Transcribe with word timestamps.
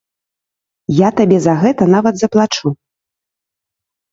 Я 0.99 1.09
табе 1.19 1.37
за 1.47 1.53
гэта 1.65 1.83
нават 1.97 2.15
заплачу. 2.23 2.67